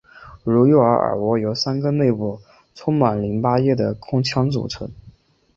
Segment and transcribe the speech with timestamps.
[0.43, 2.41] 如右图耳蜗由三个内部
[2.73, 4.89] 充满淋巴液的空腔组成。